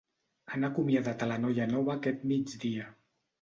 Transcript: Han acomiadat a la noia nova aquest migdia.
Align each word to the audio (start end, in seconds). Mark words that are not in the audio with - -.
Han 0.53 0.63
acomiadat 0.69 1.25
a 1.25 1.27
la 1.33 1.37
noia 1.43 1.67
nova 1.75 1.95
aquest 1.97 2.27
migdia. 2.33 2.89